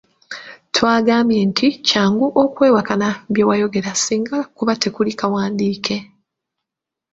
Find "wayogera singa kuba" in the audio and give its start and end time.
3.49-4.73